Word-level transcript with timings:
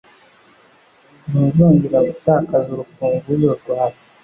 ntuzongera 1.27 1.99
gutakaza 2.07 2.69
urufunguzo 2.73 3.49
rwawe 3.59 3.97